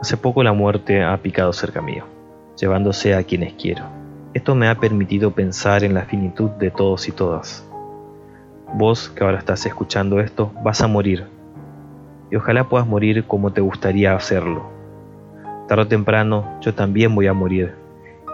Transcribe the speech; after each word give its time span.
Hace 0.00 0.16
poco 0.16 0.42
la 0.42 0.54
muerte 0.54 1.04
ha 1.04 1.14
picado 1.18 1.52
cerca 1.52 1.82
mío, 1.82 2.04
llevándose 2.56 3.14
a 3.14 3.22
quienes 3.22 3.52
quiero. 3.52 3.84
Esto 4.32 4.54
me 4.54 4.66
ha 4.66 4.76
permitido 4.76 5.32
pensar 5.32 5.84
en 5.84 5.92
la 5.92 6.06
finitud 6.06 6.48
de 6.52 6.70
todos 6.70 7.06
y 7.06 7.12
todas. 7.12 7.68
Vos 8.72 9.10
que 9.10 9.22
ahora 9.22 9.38
estás 9.38 9.66
escuchando 9.66 10.20
esto, 10.20 10.52
vas 10.64 10.80
a 10.80 10.86
morir. 10.86 11.26
Y 12.30 12.36
ojalá 12.36 12.66
puedas 12.66 12.86
morir 12.86 13.24
como 13.26 13.52
te 13.52 13.60
gustaría 13.60 14.14
hacerlo. 14.14 14.70
Tarde 15.68 15.82
o 15.82 15.88
temprano 15.88 16.48
yo 16.62 16.72
también 16.72 17.14
voy 17.14 17.26
a 17.26 17.34
morir. 17.34 17.74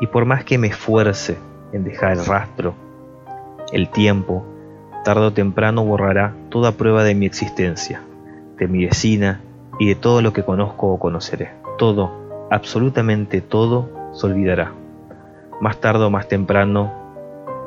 Y 0.01 0.07
por 0.07 0.25
más 0.25 0.45
que 0.45 0.59
me 0.59 0.69
esfuerce 0.69 1.37
en 1.73 1.83
dejar 1.83 2.13
el 2.13 2.27
rastro, 2.27 2.75
el 3.73 3.89
tiempo, 3.91 4.47
tarde 5.03 5.27
o 5.27 5.33
temprano 5.33 5.85
borrará 5.85 6.33
toda 6.49 6.73
prueba 6.73 7.03
de 7.03 7.17
mi 7.17 7.27
existencia, 7.27 8.03
de 8.57 8.69
mi 8.69 8.85
vecina 8.85 9.41
y 9.79 9.89
de 9.89 9.95
todo 9.95 10.23
lo 10.23 10.33
que 10.33 10.43
conozco 10.43 10.89
o 10.89 10.99
conoceré. 10.99 11.51
Todo, 11.79 12.11
absolutamente 12.51 13.41
todo, 13.41 13.89
se 14.13 14.27
olvidará. 14.27 14.73
Más 15.61 15.79
tarde 15.81 16.05
o 16.05 16.11
más 16.11 16.29
temprano, 16.29 16.93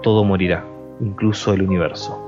todo 0.02 0.24
morirá, 0.24 0.64
incluso 1.00 1.54
el 1.54 1.62
universo. 1.62 2.20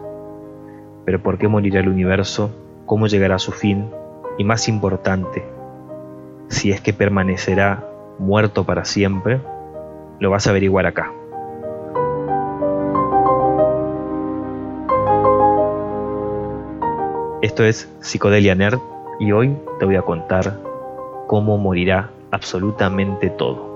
Pero 1.05 1.22
¿por 1.22 1.38
qué 1.38 1.48
morirá 1.48 1.80
el 1.80 1.89
universo? 1.89 2.52
¿Cómo 2.86 3.08
llegará 3.08 3.36
a 3.36 3.39
su 3.39 3.52
fin? 3.52 3.89
Y 4.38 4.44
más 4.44 4.67
importante, 4.67 5.44
si 6.48 6.72
es 6.72 6.81
que 6.81 6.94
permanecerá 6.94 7.88
muerto 8.20 8.66
para 8.66 8.86
siempre, 8.86 9.39
lo 10.20 10.30
vas 10.30 10.48
a 10.48 10.52
averiguar 10.52 10.86
acá. 10.86 11.11
Esto 17.41 17.63
es 17.63 17.91
Psicodelia 18.02 18.53
Nerd 18.53 18.80
y 19.22 19.31
hoy 19.33 19.55
te 19.77 19.86
voy 19.86 19.97
a 19.97 20.02
contar 20.02 20.59
cómo 21.27 21.59
morirá 21.59 22.09
absolutamente 22.31 23.30
todo. 23.30 23.69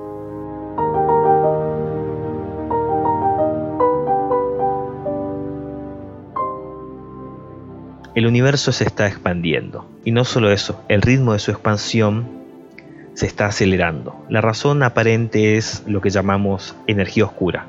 El 8.15 8.25
universo 8.25 8.71
se 8.71 8.85
está 8.85 9.05
expandiendo 9.07 9.85
y 10.03 10.09
no 10.09 10.23
solo 10.23 10.51
eso, 10.51 10.81
el 10.87 11.03
ritmo 11.03 11.33
de 11.33 11.39
su 11.39 11.51
expansión 11.51 12.25
se 13.13 13.27
está 13.27 13.45
acelerando. 13.45 14.15
La 14.29 14.41
razón 14.41 14.81
aparente 14.81 15.57
es 15.57 15.83
lo 15.85 16.01
que 16.01 16.09
llamamos 16.09 16.75
energía 16.87 17.25
oscura, 17.25 17.67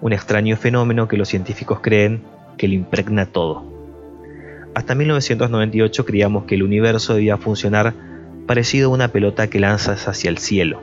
un 0.00 0.12
extraño 0.12 0.56
fenómeno 0.56 1.08
que 1.08 1.16
los 1.16 1.28
científicos 1.28 1.80
creen 1.80 2.22
que 2.56 2.68
lo 2.68 2.74
impregna 2.74 3.26
todo 3.26 3.75
hasta 4.76 4.94
1998 4.94 6.04
creíamos 6.04 6.44
que 6.44 6.54
el 6.54 6.62
universo 6.62 7.14
debía 7.14 7.38
funcionar 7.38 7.94
parecido 8.46 8.90
a 8.90 8.94
una 8.94 9.08
pelota 9.08 9.48
que 9.48 9.58
lanzas 9.58 10.06
hacia 10.06 10.28
el 10.28 10.36
cielo. 10.36 10.82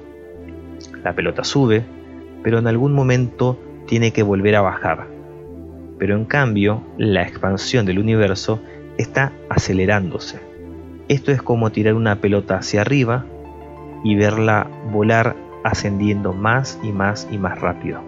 La 1.03 1.13
pelota 1.13 1.43
sube, 1.43 1.85
pero 2.41 2.57
en 2.57 2.65
algún 2.65 2.93
momento 2.93 3.59
tiene 3.85 4.11
que 4.11 4.23
volver 4.23 4.55
a 4.55 4.61
bajar. 4.61 5.05
Pero 5.99 6.15
en 6.15 6.25
cambio, 6.25 6.81
la 6.97 7.21
expansión 7.21 7.85
del 7.85 7.99
universo 7.99 8.59
está 8.97 9.31
acelerándose. 9.47 10.39
Esto 11.07 11.31
es 11.31 11.43
como 11.43 11.71
tirar 11.71 11.93
una 11.93 12.19
pelota 12.19 12.57
hacia 12.57 12.81
arriba 12.81 13.27
y 14.03 14.15
verla 14.15 14.67
volar 14.91 15.35
ascendiendo 15.63 16.33
más 16.33 16.79
y 16.81 16.91
más 16.91 17.27
y 17.31 17.37
más 17.37 17.61
rápido. 17.61 18.01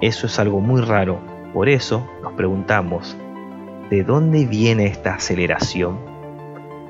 Eso 0.00 0.26
es 0.26 0.36
algo 0.40 0.58
muy 0.58 0.80
raro. 0.80 1.20
Por 1.54 1.68
eso 1.68 2.10
nos 2.24 2.32
preguntamos, 2.32 3.16
¿De 3.90 4.04
dónde 4.04 4.44
viene 4.44 4.84
esta 4.84 5.14
aceleración? 5.14 5.98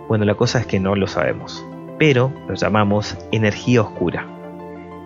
Bueno, 0.08 0.24
la 0.24 0.34
cosa 0.34 0.58
es 0.58 0.66
que 0.66 0.80
no 0.80 0.96
lo 0.96 1.06
sabemos, 1.06 1.64
pero 1.96 2.32
lo 2.48 2.54
llamamos 2.54 3.16
energía 3.30 3.82
oscura. 3.82 4.26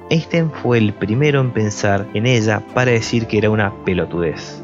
Einstein 0.08 0.50
fue 0.50 0.78
el 0.78 0.94
primero 0.94 1.42
en 1.42 1.50
pensar 1.50 2.08
en 2.14 2.24
ella 2.26 2.62
para 2.72 2.92
decir 2.92 3.26
que 3.26 3.36
era 3.36 3.50
una 3.50 3.74
pelotudez. 3.84 4.62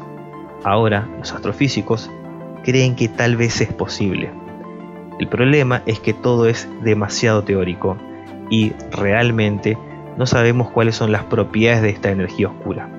Ahora, 0.63 1.07
los 1.19 1.31
astrofísicos 1.31 2.09
creen 2.63 2.95
que 2.95 3.07
tal 3.07 3.37
vez 3.37 3.61
es 3.61 3.71
posible. 3.71 4.31
El 5.19 5.27
problema 5.27 5.83
es 5.85 5.99
que 5.99 6.15
todo 6.15 6.47
es 6.47 6.67
demasiado 6.81 7.43
teórico 7.43 7.95
y 8.49 8.73
realmente 8.91 9.77
no 10.17 10.25
sabemos 10.25 10.71
cuáles 10.71 10.95
son 10.95 11.11
las 11.11 11.25
propiedades 11.25 11.83
de 11.83 11.89
esta 11.89 12.09
energía 12.09 12.47
oscura. 12.47 12.89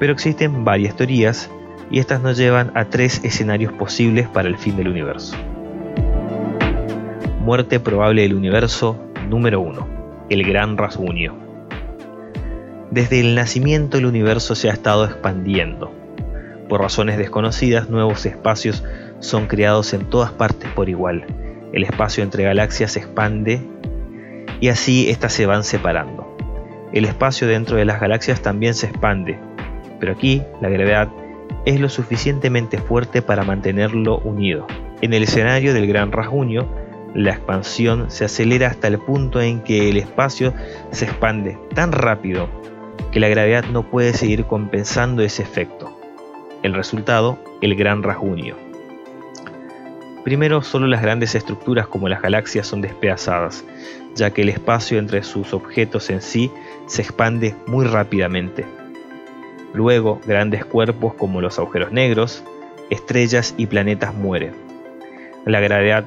Pero 0.00 0.12
existen 0.12 0.64
varias 0.64 0.96
teorías 0.96 1.48
y 1.90 1.98
estas 1.98 2.20
nos 2.22 2.36
llevan 2.36 2.72
a 2.74 2.86
tres 2.86 3.20
escenarios 3.24 3.72
posibles 3.72 4.28
para 4.28 4.48
el 4.48 4.56
fin 4.56 4.76
del 4.76 4.88
universo. 4.88 5.36
Muerte 7.40 7.78
probable 7.80 8.22
del 8.22 8.34
universo 8.34 8.98
número 9.28 9.60
1. 9.60 9.88
El 10.30 10.44
gran 10.44 10.76
rasguño. 10.78 11.36
Desde 12.90 13.20
el 13.20 13.34
nacimiento 13.34 13.98
el 13.98 14.06
universo 14.06 14.54
se 14.54 14.70
ha 14.70 14.72
estado 14.72 15.04
expandiendo. 15.04 15.92
Por 16.68 16.80
razones 16.80 17.18
desconocidas, 17.18 17.90
nuevos 17.90 18.24
espacios 18.24 18.84
son 19.20 19.46
creados 19.46 19.92
en 19.94 20.06
todas 20.06 20.32
partes 20.32 20.70
por 20.72 20.88
igual. 20.88 21.26
El 21.72 21.84
espacio 21.84 22.22
entre 22.22 22.44
galaxias 22.44 22.92
se 22.92 23.00
expande 23.00 23.60
y 24.60 24.68
así 24.68 25.10
éstas 25.10 25.32
se 25.32 25.46
van 25.46 25.64
separando. 25.64 26.36
El 26.92 27.04
espacio 27.04 27.48
dentro 27.48 27.76
de 27.76 27.84
las 27.84 28.00
galaxias 28.00 28.40
también 28.40 28.74
se 28.74 28.86
expande, 28.86 29.38
pero 29.98 30.12
aquí 30.12 30.42
la 30.62 30.68
gravedad 30.68 31.08
es 31.64 31.80
lo 31.80 31.88
suficientemente 31.88 32.78
fuerte 32.78 33.22
para 33.22 33.44
mantenerlo 33.44 34.18
unido. 34.18 34.66
En 35.00 35.12
el 35.12 35.22
escenario 35.22 35.74
del 35.74 35.86
gran 35.86 36.12
rasguño, 36.12 36.66
la 37.14 37.30
expansión 37.30 38.10
se 38.10 38.24
acelera 38.24 38.68
hasta 38.68 38.88
el 38.88 38.98
punto 38.98 39.40
en 39.40 39.60
que 39.60 39.88
el 39.88 39.96
espacio 39.96 40.52
se 40.90 41.04
expande 41.04 41.58
tan 41.74 41.92
rápido 41.92 42.48
que 43.12 43.20
la 43.20 43.28
gravedad 43.28 43.64
no 43.70 43.84
puede 43.84 44.12
seguir 44.12 44.44
compensando 44.44 45.22
ese 45.22 45.42
efecto. 45.42 45.96
El 46.62 46.74
resultado, 46.74 47.38
el 47.60 47.76
gran 47.76 48.02
rasguño. 48.02 48.56
Primero, 50.24 50.62
solo 50.62 50.86
las 50.86 51.02
grandes 51.02 51.34
estructuras 51.34 51.86
como 51.86 52.08
las 52.08 52.22
galaxias 52.22 52.66
son 52.66 52.80
despedazadas, 52.80 53.64
ya 54.14 54.30
que 54.30 54.42
el 54.42 54.48
espacio 54.48 54.98
entre 54.98 55.22
sus 55.22 55.52
objetos 55.52 56.08
en 56.08 56.22
sí 56.22 56.50
se 56.86 57.02
expande 57.02 57.54
muy 57.66 57.84
rápidamente. 57.86 58.64
Luego, 59.74 60.20
grandes 60.24 60.64
cuerpos 60.64 61.14
como 61.14 61.40
los 61.40 61.58
agujeros 61.58 61.92
negros, 61.92 62.44
estrellas 62.90 63.54
y 63.56 63.66
planetas 63.66 64.14
mueren. 64.14 64.54
La 65.44 65.60
gravedad 65.60 66.04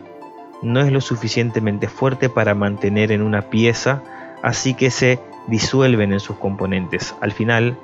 no 0.62 0.80
es 0.80 0.92
lo 0.92 1.02
suficientemente 1.02 1.88
fuerte 1.88 2.30
para 2.30 2.56
mantener 2.56 3.12
en 3.12 3.22
una 3.22 3.44
pieza, 3.44 4.02
así 4.42 4.74
que 4.74 4.90
se 4.90 5.20
disuelven 5.48 6.14
en 6.14 6.20
sus 6.20 6.38
componentes. 6.38 7.14
Al 7.22 7.34
final, 7.34 7.78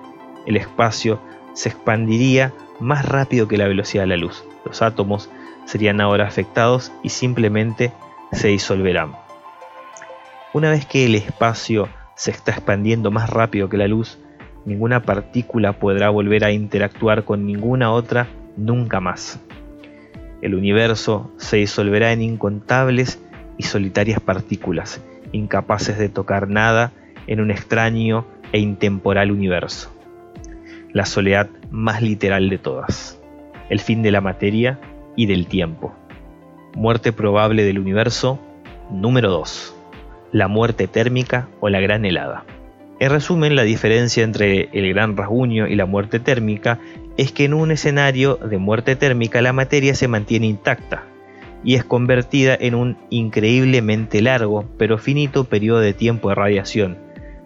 el 0.46 0.58
espacio 0.58 1.20
se 1.54 1.70
expandiría 1.70 2.54
más 2.80 3.06
rápido 3.06 3.48
que 3.48 3.58
la 3.58 3.68
velocidad 3.68 4.04
de 4.04 4.08
la 4.08 4.18
luz. 4.18 4.44
Los 4.66 4.82
átomos 4.82 5.30
serían 5.66 6.02
ahora 6.02 6.28
afectados 6.28 6.92
y 7.04 7.10
simplemente 7.10 7.92
se 8.32 8.48
disolverán. 8.48 9.16
Una 10.54 10.70
vez 10.70 10.86
que 10.86 11.06
el 11.06 11.16
espacio 11.16 11.90
se 12.16 12.32
está 12.32 12.52
expandiendo 12.52 13.12
más 13.12 13.30
rápido 13.30 13.70
que 13.70 13.78
la 13.78 13.88
luz, 13.88 14.18
ninguna 14.66 15.02
partícula 15.02 15.74
podrá 15.74 16.10
volver 16.10 16.44
a 16.44 16.52
interactuar 16.52 17.24
con 17.24 17.46
ninguna 17.46 17.92
otra 17.92 18.28
nunca 18.58 19.00
más. 19.00 19.40
El 20.42 20.56
universo 20.56 21.32
se 21.38 21.58
disolverá 21.58 22.12
en 22.12 22.22
incontables 22.22 23.22
y 23.58 23.64
solitarias 23.64 24.20
partículas, 24.20 25.02
incapaces 25.32 25.98
de 25.98 26.10
tocar 26.10 26.50
nada 26.50 26.92
en 27.28 27.40
un 27.40 27.52
extraño 27.52 28.26
e 28.52 28.60
intemporal 28.60 29.32
universo. 29.32 29.92
La 30.92 31.06
soledad 31.06 31.50
más 31.72 32.02
literal 32.02 32.50
de 32.50 32.58
todas. 32.58 33.20
El 33.70 33.80
fin 33.80 34.04
de 34.04 34.12
la 34.12 34.22
materia 34.22 34.80
y 35.16 35.26
del 35.26 35.48
tiempo. 35.48 35.94
Muerte 36.76 37.14
probable 37.14 37.64
del 37.64 37.80
universo 37.80 38.40
número 38.92 39.32
2. 39.32 39.76
La 40.32 40.48
muerte 40.48 40.88
térmica 40.88 41.48
o 41.62 41.70
la 41.70 41.80
gran 41.80 42.06
helada. 42.06 42.46
En 43.04 43.10
resumen, 43.10 43.58
la 43.58 43.64
diferencia 43.64 44.24
entre 44.24 44.70
el 44.72 44.94
gran 44.94 45.18
rasguño 45.18 45.68
y 45.68 45.76
la 45.76 45.86
muerte 45.86 46.22
térmica 46.22 46.80
es 47.18 47.34
que 47.34 47.44
en 47.44 47.54
un 47.54 47.70
escenario 47.70 48.38
de 48.38 48.58
muerte 48.58 48.96
térmica 48.96 49.42
la 49.42 49.52
materia 49.52 49.94
se 49.94 50.08
mantiene 50.08 50.48
intacta 50.48 51.04
y 51.66 51.76
es 51.76 51.84
convertida 51.84 52.56
en 52.58 52.76
un 52.76 52.98
increíblemente 53.10 54.22
largo 54.22 54.64
pero 54.78 54.98
finito 54.98 55.44
periodo 55.44 55.82
de 55.82 55.92
tiempo 55.92 56.30
de 56.30 56.36
radiación, 56.36 56.98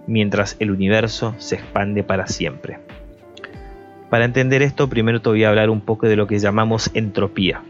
mientras 0.05 0.57
el 0.59 0.69
universo 0.69 1.33
se 1.39 1.55
expande 1.55 2.03
para 2.03 2.27
siempre. 2.27 2.77
Para 4.11 4.25
entender 4.25 4.61
esto, 4.61 4.87
primero 4.89 5.23
te 5.23 5.29
voy 5.29 5.43
a 5.43 5.49
hablar 5.49 5.71
un 5.71 5.81
poco 5.81 6.07
de 6.07 6.17
lo 6.17 6.27
que 6.27 6.37
llamamos 6.37 6.91
entropía. 6.93 7.63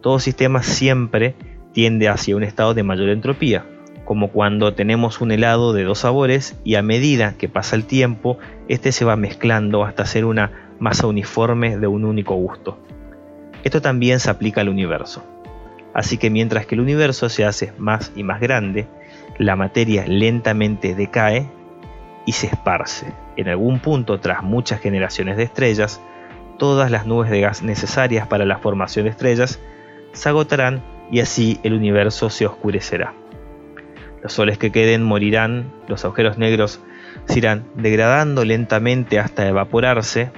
Todo 0.00 0.18
sistema 0.18 0.64
siempre 0.64 1.36
tiende 1.72 2.08
hacia 2.08 2.34
un 2.34 2.42
estado 2.42 2.74
de 2.74 2.82
mayor 2.82 3.10
entropía, 3.10 3.64
como 4.06 4.28
cuando 4.28 4.72
tenemos 4.72 5.20
un 5.20 5.32
helado 5.32 5.72
de 5.72 5.82
dos 5.82 5.98
sabores 5.98 6.56
y 6.64 6.76
a 6.76 6.82
medida 6.82 7.34
que 7.36 7.48
pasa 7.48 7.74
el 7.74 7.84
tiempo, 7.84 8.38
este 8.68 8.92
se 8.92 9.04
va 9.04 9.16
mezclando 9.16 9.84
hasta 9.84 10.06
ser 10.06 10.24
una 10.24 10.52
masa 10.78 11.08
uniforme 11.08 11.76
de 11.76 11.88
un 11.88 12.04
único 12.04 12.36
gusto. 12.36 12.78
Esto 13.64 13.82
también 13.82 14.20
se 14.20 14.30
aplica 14.30 14.60
al 14.60 14.68
universo. 14.68 15.24
Así 15.92 16.18
que 16.18 16.30
mientras 16.30 16.66
que 16.66 16.76
el 16.76 16.82
universo 16.82 17.28
se 17.28 17.44
hace 17.44 17.72
más 17.78 18.12
y 18.14 18.22
más 18.22 18.40
grande, 18.40 18.86
la 19.38 19.56
materia 19.56 20.04
lentamente 20.06 20.94
decae 20.94 21.50
y 22.26 22.32
se 22.32 22.46
esparce. 22.46 23.12
En 23.36 23.48
algún 23.48 23.80
punto, 23.80 24.20
tras 24.20 24.44
muchas 24.44 24.80
generaciones 24.80 25.36
de 25.36 25.42
estrellas, 25.42 26.00
todas 26.58 26.92
las 26.92 27.06
nubes 27.06 27.28
de 27.28 27.40
gas 27.40 27.62
necesarias 27.64 28.28
para 28.28 28.44
la 28.44 28.58
formación 28.58 29.06
de 29.06 29.10
estrellas 29.10 29.58
se 30.12 30.28
agotarán 30.28 30.80
y 31.10 31.18
así 31.20 31.58
el 31.64 31.74
universo 31.74 32.30
se 32.30 32.46
oscurecerá. 32.46 33.14
Los 34.22 34.32
soles 34.32 34.58
que 34.58 34.72
queden 34.72 35.02
morirán, 35.02 35.72
los 35.88 36.04
agujeros 36.04 36.38
negros 36.38 36.80
se 37.26 37.38
irán 37.38 37.64
degradando 37.76 38.44
lentamente 38.44 39.18
hasta 39.18 39.48
evaporarse 39.48 40.30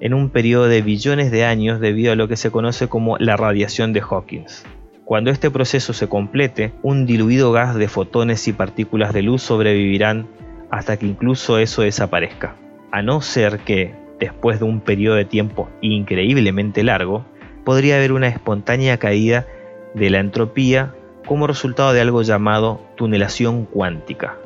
en 0.00 0.14
un 0.14 0.30
periodo 0.30 0.68
de 0.68 0.82
billones 0.82 1.30
de 1.30 1.44
años 1.44 1.80
debido 1.80 2.12
a 2.12 2.16
lo 2.16 2.28
que 2.28 2.36
se 2.36 2.50
conoce 2.50 2.88
como 2.88 3.16
la 3.18 3.36
radiación 3.36 3.92
de 3.92 4.02
Hawkins. 4.02 4.64
Cuando 5.04 5.30
este 5.30 5.50
proceso 5.50 5.92
se 5.92 6.08
complete, 6.08 6.72
un 6.82 7.06
diluido 7.06 7.52
gas 7.52 7.76
de 7.76 7.88
fotones 7.88 8.48
y 8.48 8.52
partículas 8.52 9.12
de 9.14 9.22
luz 9.22 9.42
sobrevivirán 9.42 10.26
hasta 10.70 10.96
que 10.96 11.06
incluso 11.06 11.58
eso 11.58 11.82
desaparezca. 11.82 12.56
A 12.90 13.02
no 13.02 13.20
ser 13.20 13.60
que, 13.60 13.94
después 14.18 14.58
de 14.58 14.64
un 14.64 14.80
periodo 14.80 15.14
de 15.14 15.24
tiempo 15.24 15.68
increíblemente 15.80 16.82
largo, 16.82 17.24
podría 17.64 17.96
haber 17.96 18.12
una 18.12 18.28
espontánea 18.28 18.98
caída 18.98 19.46
de 19.94 20.10
la 20.10 20.18
entropía 20.18 20.94
como 21.26 21.48
resultado 21.48 21.92
de 21.92 22.00
algo 22.00 22.22
llamado 22.22 22.80
tunelación 22.94 23.66
cuántica, 23.66 24.38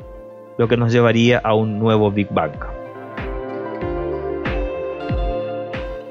lo 0.57 0.67
que 0.67 0.77
nos 0.77 0.91
llevaría 0.91 1.37
a 1.37 1.53
un 1.53 1.79
nuevo 1.79 2.11
Big 2.11 2.27
Bang. 2.31 2.57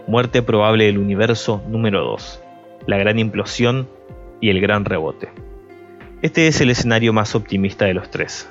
Muerte 0.06 0.42
probable 0.42 0.86
del 0.86 0.98
universo 0.98 1.60
número 1.68 2.02
2, 2.02 2.42
la 2.86 2.96
gran 2.98 3.18
implosión 3.18 3.88
y 4.40 4.50
el 4.50 4.60
gran 4.60 4.84
rebote. 4.84 5.28
Este 6.22 6.46
es 6.46 6.60
el 6.60 6.70
escenario 6.70 7.12
más 7.12 7.34
optimista 7.34 7.86
de 7.86 7.94
los 7.94 8.10
tres. 8.10 8.48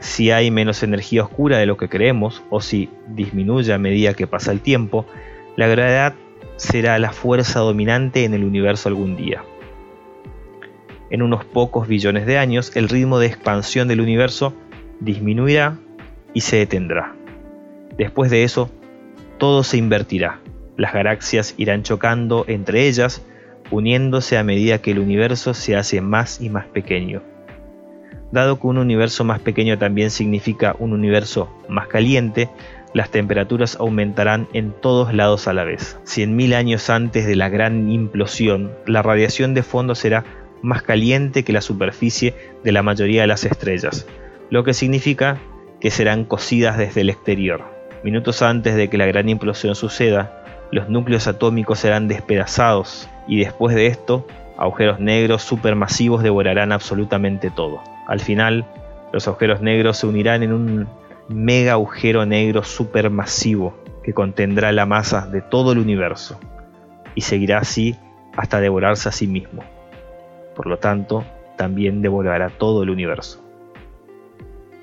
Si 0.00 0.30
hay 0.30 0.50
menos 0.50 0.82
energía 0.82 1.22
oscura 1.22 1.58
de 1.58 1.66
lo 1.66 1.76
que 1.76 1.88
creemos, 1.88 2.42
o 2.50 2.60
si 2.60 2.90
disminuye 3.06 3.72
a 3.72 3.78
medida 3.78 4.14
que 4.14 4.26
pasa 4.26 4.52
el 4.52 4.60
tiempo, 4.60 5.06
la 5.56 5.68
gravedad 5.68 6.14
será 6.56 6.98
la 6.98 7.12
fuerza 7.12 7.60
dominante 7.60 8.24
en 8.24 8.34
el 8.34 8.44
universo 8.44 8.88
algún 8.88 9.16
día. 9.16 9.44
En 11.14 11.22
unos 11.22 11.44
pocos 11.44 11.86
billones 11.86 12.26
de 12.26 12.38
años, 12.38 12.72
el 12.74 12.88
ritmo 12.88 13.20
de 13.20 13.28
expansión 13.28 13.86
del 13.86 14.00
universo 14.00 14.52
disminuirá 14.98 15.78
y 16.32 16.40
se 16.40 16.56
detendrá. 16.56 17.14
Después 17.96 18.32
de 18.32 18.42
eso, 18.42 18.68
todo 19.38 19.62
se 19.62 19.76
invertirá. 19.76 20.40
Las 20.76 20.92
galaxias 20.92 21.54
irán 21.56 21.84
chocando 21.84 22.44
entre 22.48 22.88
ellas, 22.88 23.24
uniéndose 23.70 24.36
a 24.36 24.42
medida 24.42 24.78
que 24.78 24.90
el 24.90 24.98
universo 24.98 25.54
se 25.54 25.76
hace 25.76 26.00
más 26.00 26.40
y 26.40 26.50
más 26.50 26.66
pequeño. 26.66 27.22
Dado 28.32 28.58
que 28.58 28.66
un 28.66 28.78
universo 28.78 29.22
más 29.22 29.38
pequeño 29.38 29.78
también 29.78 30.10
significa 30.10 30.74
un 30.80 30.92
universo 30.92 31.48
más 31.68 31.86
caliente, 31.86 32.50
las 32.92 33.10
temperaturas 33.10 33.76
aumentarán 33.78 34.48
en 34.52 34.72
todos 34.72 35.14
lados 35.14 35.46
a 35.46 35.52
la 35.52 35.62
vez. 35.62 35.96
mil 36.26 36.54
años 36.54 36.90
antes 36.90 37.24
de 37.24 37.36
la 37.36 37.48
gran 37.48 37.88
implosión, 37.88 38.72
la 38.84 39.02
radiación 39.02 39.54
de 39.54 39.62
fondo 39.62 39.94
será 39.94 40.24
más 40.64 40.82
caliente 40.82 41.44
que 41.44 41.52
la 41.52 41.60
superficie 41.60 42.34
de 42.64 42.72
la 42.72 42.82
mayoría 42.82 43.20
de 43.20 43.26
las 43.26 43.44
estrellas, 43.44 44.06
lo 44.50 44.64
que 44.64 44.74
significa 44.74 45.38
que 45.80 45.90
serán 45.90 46.24
cocidas 46.24 46.78
desde 46.78 47.02
el 47.02 47.10
exterior. 47.10 47.62
Minutos 48.02 48.42
antes 48.42 48.74
de 48.74 48.88
que 48.88 48.98
la 48.98 49.06
gran 49.06 49.28
implosión 49.28 49.74
suceda, 49.74 50.42
los 50.72 50.88
núcleos 50.88 51.26
atómicos 51.26 51.78
serán 51.78 52.08
despedazados 52.08 53.08
y 53.28 53.38
después 53.38 53.76
de 53.76 53.86
esto, 53.86 54.26
agujeros 54.56 55.00
negros 55.00 55.42
supermasivos 55.42 56.22
devorarán 56.22 56.72
absolutamente 56.72 57.50
todo. 57.50 57.80
Al 58.06 58.20
final, 58.20 58.66
los 59.12 59.28
agujeros 59.28 59.60
negros 59.60 59.98
se 59.98 60.06
unirán 60.06 60.42
en 60.42 60.52
un 60.52 60.88
mega 61.28 61.72
agujero 61.72 62.24
negro 62.26 62.62
supermasivo 62.64 63.76
que 64.02 64.12
contendrá 64.12 64.72
la 64.72 64.86
masa 64.86 65.26
de 65.26 65.40
todo 65.40 65.72
el 65.72 65.78
universo 65.78 66.38
y 67.14 67.22
seguirá 67.22 67.58
así 67.58 67.96
hasta 68.36 68.60
devorarse 68.60 69.08
a 69.08 69.12
sí 69.12 69.26
mismo. 69.26 69.62
Por 70.54 70.66
lo 70.66 70.78
tanto, 70.78 71.24
también 71.56 72.02
devorará 72.02 72.50
todo 72.50 72.82
el 72.82 72.90
universo. 72.90 73.40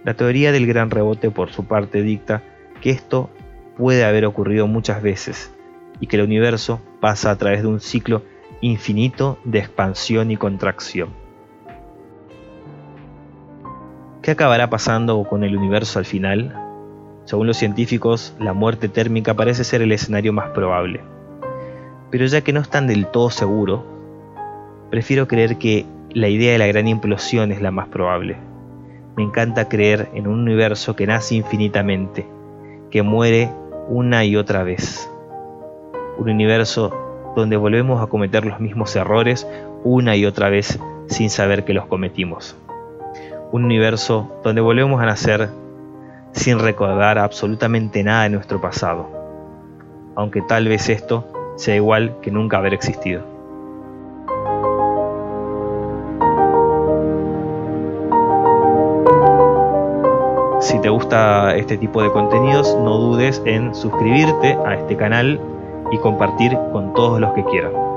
La 0.03 0.15
teoría 0.15 0.51
del 0.51 0.67
gran 0.67 0.89
rebote 0.89 1.29
por 1.29 1.51
su 1.51 1.65
parte 1.65 2.01
dicta 2.01 2.43
que 2.81 2.89
esto 2.89 3.29
puede 3.77 4.03
haber 4.03 4.25
ocurrido 4.25 4.67
muchas 4.67 5.01
veces 5.01 5.53
y 5.99 6.07
que 6.07 6.15
el 6.17 6.23
universo 6.23 6.81
pasa 6.99 7.31
a 7.31 7.37
través 7.37 7.61
de 7.61 7.67
un 7.67 7.79
ciclo 7.79 8.23
infinito 8.61 9.37
de 9.43 9.59
expansión 9.59 10.31
y 10.31 10.37
contracción. 10.37 11.09
¿Qué 14.21 14.31
acabará 14.31 14.69
pasando 14.69 15.23
con 15.23 15.43
el 15.43 15.57
universo 15.57 15.99
al 15.99 16.05
final? 16.05 16.55
Según 17.25 17.47
los 17.47 17.57
científicos, 17.57 18.35
la 18.39 18.53
muerte 18.53 18.87
térmica 18.87 19.33
parece 19.35 19.63
ser 19.63 19.81
el 19.81 19.91
escenario 19.91 20.33
más 20.33 20.49
probable. 20.49 21.01
Pero 22.09 22.25
ya 22.25 22.41
que 22.41 22.53
no 22.53 22.59
están 22.59 22.87
del 22.87 23.07
todo 23.07 23.29
seguros, 23.29 23.81
prefiero 24.91 25.25
creer 25.25 25.57
que 25.57 25.85
la 26.13 26.27
idea 26.27 26.51
de 26.51 26.57
la 26.59 26.67
gran 26.67 26.87
implosión 26.87 27.53
es 27.53 27.61
la 27.61 27.71
más 27.71 27.87
probable. 27.87 28.35
Me 29.15 29.23
encanta 29.23 29.69
creer 29.69 30.09
en 30.13 30.27
un 30.27 30.41
universo 30.41 30.97
que 30.97 31.07
nace 31.07 31.35
infinitamente, 31.35 32.27
que 32.91 33.01
muere 33.01 33.49
una 33.87 34.25
y 34.25 34.35
otra 34.35 34.63
vez. 34.63 35.09
Un 36.17 36.29
universo 36.29 37.33
donde 37.37 37.55
volvemos 37.55 38.03
a 38.03 38.07
cometer 38.07 38.45
los 38.45 38.59
mismos 38.59 38.93
errores 38.97 39.47
una 39.85 40.17
y 40.17 40.25
otra 40.25 40.49
vez 40.49 40.77
sin 41.07 41.29
saber 41.29 41.63
que 41.63 41.73
los 41.73 41.85
cometimos. 41.85 42.57
Un 43.53 43.63
universo 43.63 44.29
donde 44.43 44.59
volvemos 44.59 45.01
a 45.01 45.05
nacer 45.05 45.49
sin 46.33 46.59
recordar 46.59 47.17
absolutamente 47.17 48.03
nada 48.03 48.23
de 48.23 48.29
nuestro 48.31 48.59
pasado, 48.59 49.09
aunque 50.15 50.41
tal 50.41 50.67
vez 50.67 50.89
esto 50.89 51.53
sea 51.55 51.75
igual 51.77 52.17
que 52.21 52.31
nunca 52.31 52.57
haber 52.57 52.73
existido. 52.73 53.30
Si 60.71 60.79
te 60.79 60.87
gusta 60.87 61.53
este 61.57 61.77
tipo 61.77 62.01
de 62.01 62.09
contenidos, 62.13 62.77
no 62.81 62.97
dudes 62.97 63.41
en 63.43 63.75
suscribirte 63.75 64.57
a 64.65 64.75
este 64.75 64.95
canal 64.95 65.37
y 65.91 65.97
compartir 65.97 66.57
con 66.71 66.93
todos 66.93 67.19
los 67.19 67.33
que 67.33 67.43
quieran. 67.43 67.90